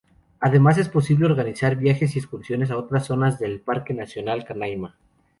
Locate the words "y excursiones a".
2.15-2.77